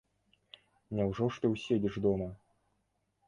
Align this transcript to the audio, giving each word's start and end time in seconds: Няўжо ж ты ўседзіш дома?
Няўжо 0.99 1.27
ж 1.35 1.43
ты 1.43 1.51
ўседзіш 1.53 1.99
дома? 2.05 2.29